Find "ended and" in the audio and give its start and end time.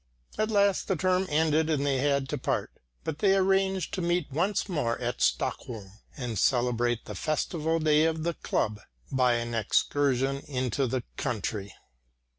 1.29-1.85